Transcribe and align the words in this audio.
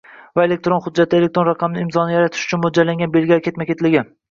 va 0.37 0.45
elektron 0.47 0.79
hujjatda 0.85 1.19
elektron 1.23 1.47
raqamli 1.51 1.85
imzoni 1.87 2.17
yaratish 2.17 2.49
uchun 2.49 2.65
mo‘ljallangan 2.65 3.15
belgilar 3.19 3.47
ketma-ketligi; 3.49 4.07